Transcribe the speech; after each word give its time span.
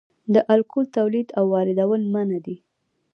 د 0.33 0.35
الکول 0.53 0.85
تولید 0.97 1.27
او 1.37 1.45
واردول 1.53 2.01
منع 2.13 2.39
دي 2.45 2.57